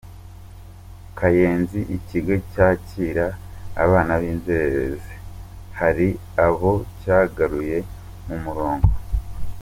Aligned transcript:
Kayenzi 1.17 1.79
Ikigo 1.97 2.33
cyakira 2.51 3.25
abana 3.83 4.13
b’inzererezi 4.21 5.15
hari 5.79 6.07
abo 6.45 6.71
cyagaruye 6.99 7.77
mu 8.27 8.37
murongo 8.45 8.89